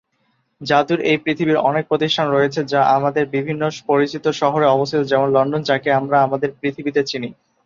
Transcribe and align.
জাদুর 0.61 0.99
এই 1.03 1.17
পৃথিবীর 1.17 1.63
অনেক 1.69 1.83
প্রতিষ্ঠান 1.87 2.27
রয়েছে 2.29 2.61
যা 2.71 2.81
আমাদের 2.97 3.23
বিভিন্ন 3.35 3.61
পরিচিত 3.89 4.25
শহরে 4.41 4.65
অবস্থিত, 4.67 5.01
যেমন 5.07 5.27
লন্ডন, 5.35 5.61
যাকে 5.63 5.89
আমরা 5.99 6.17
আমাদের 6.21 6.49
পৃথিবীতে 6.61 7.01
চিনি। 7.03 7.29